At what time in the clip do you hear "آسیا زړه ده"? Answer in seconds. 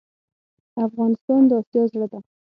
1.61-2.19